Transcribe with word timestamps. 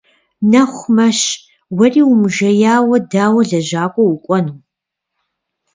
Нэху 0.51 0.89
мэщ, 0.95 1.19
уэри 1.77 2.01
умыжеяуэ 2.11 2.97
дауэ 3.11 3.41
лэжьакӀуэ 3.49 4.05
укӀуэну? 4.13 4.57